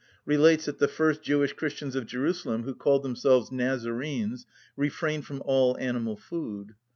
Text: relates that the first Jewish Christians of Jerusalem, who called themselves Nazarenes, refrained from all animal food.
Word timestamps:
relates 0.25 0.65
that 0.65 0.79
the 0.79 0.87
first 0.87 1.21
Jewish 1.21 1.53
Christians 1.53 1.95
of 1.95 2.07
Jerusalem, 2.07 2.63
who 2.63 2.73
called 2.73 3.03
themselves 3.03 3.51
Nazarenes, 3.51 4.47
refrained 4.75 5.27
from 5.27 5.43
all 5.45 5.77
animal 5.77 6.17
food. 6.17 6.73